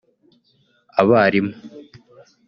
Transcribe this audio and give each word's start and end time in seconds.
abalimu 1.01 1.51